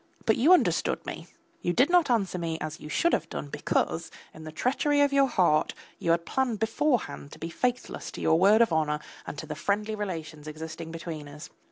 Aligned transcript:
But 0.25 0.35
you 0.35 0.51
understood 0.51 1.05
me; 1.05 1.27
you 1.61 1.73
did 1.73 1.91
not 1.91 2.09
answer 2.09 2.39
me 2.39 2.57
as 2.59 2.79
you 2.79 2.89
should 2.89 3.13
have 3.13 3.29
done 3.29 3.49
because, 3.49 4.09
in 4.33 4.45
the 4.45 4.51
treachery 4.51 5.01
of 5.01 5.13
your 5.13 5.27
heart, 5.27 5.75
you 5.99 6.09
had 6.09 6.25
planned 6.25 6.57
beforehand 6.57 7.31
to 7.33 7.37
be 7.37 7.51
faithless 7.51 8.09
to 8.13 8.21
your 8.21 8.39
word 8.39 8.61
of 8.63 8.73
honour 8.73 8.97
and 9.27 9.37
to 9.37 9.45
the 9.45 9.53
friendly 9.53 9.93
relations 9.93 10.47
existing 10.47 10.89
between 10.91 11.27
us. 11.27 11.51